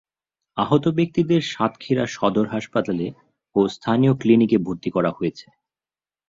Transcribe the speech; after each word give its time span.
আহত 0.57 0.85
ব্যক্তিদের 0.97 1.41
সাতক্ষীরা 1.43 2.05
সদর 2.07 2.45
হাসপাতালে 2.47 3.07
ও 3.55 3.59
স্থানীয় 3.67 4.13
ক্লিনিকে 4.13 4.57
ভর্তি 4.57 4.89
করা 4.91 5.11
হয়েছে। 5.11 5.47